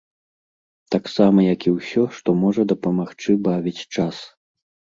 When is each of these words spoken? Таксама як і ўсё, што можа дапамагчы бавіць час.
Таксама 0.95 1.39
як 1.53 1.61
і 1.69 1.75
ўсё, 1.75 2.07
што 2.21 2.29
можа 2.41 2.61
дапамагчы 2.73 3.39
бавіць 3.51 3.77
час. 3.95 4.15